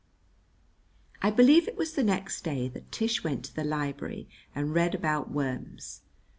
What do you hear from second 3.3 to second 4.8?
to the library and